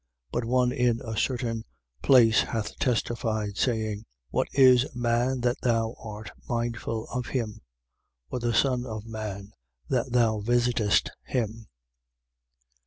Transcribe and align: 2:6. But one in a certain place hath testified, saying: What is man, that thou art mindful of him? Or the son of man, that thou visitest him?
2:6. 0.29 0.29
But 0.41 0.45
one 0.45 0.71
in 0.71 0.99
a 1.01 1.15
certain 1.15 1.63
place 2.01 2.41
hath 2.41 2.75
testified, 2.79 3.55
saying: 3.55 4.07
What 4.31 4.47
is 4.53 4.87
man, 4.95 5.41
that 5.41 5.61
thou 5.61 5.93
art 5.99 6.31
mindful 6.49 7.05
of 7.13 7.27
him? 7.27 7.59
Or 8.31 8.39
the 8.39 8.51
son 8.51 8.83
of 8.87 9.05
man, 9.05 9.51
that 9.89 10.11
thou 10.11 10.39
visitest 10.39 11.11
him? 11.27 11.67